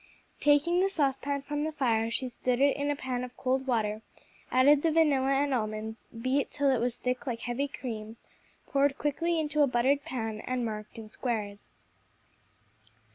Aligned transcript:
Taking 0.39 0.79
the 0.79 0.89
saucepan 0.89 1.43
from 1.43 1.63
the 1.63 1.71
fire, 1.71 2.09
she 2.09 2.27
stood 2.27 2.59
it 2.59 2.75
in 2.75 2.89
a 2.89 2.95
pan 2.95 3.23
of 3.23 3.37
cold 3.37 3.67
water, 3.67 4.01
added 4.49 4.81
the 4.81 4.91
vanilla 4.91 5.29
and 5.29 5.53
almonds, 5.53 6.05
beat 6.19 6.49
till 6.49 6.71
it 6.71 6.79
was 6.79 6.97
thick 6.97 7.27
like 7.27 7.41
heavy 7.41 7.67
cream, 7.67 8.17
poured 8.65 8.97
quickly 8.97 9.39
into 9.39 9.61
a 9.61 9.67
buttered 9.67 10.03
pan 10.03 10.39
and 10.39 10.65
marked 10.65 10.97
in 10.97 11.07
squares. 11.07 11.73